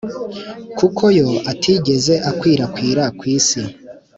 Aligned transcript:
kuko 0.77 1.03
yo 1.17 1.29
atigeze 1.51 2.13
akwirakwira 2.29 3.03
ku 3.17 3.23
isi 3.37 3.61